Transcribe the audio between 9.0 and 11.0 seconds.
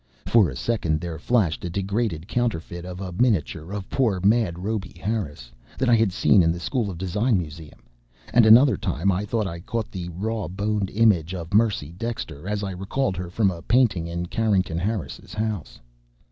I thought I caught the raw boned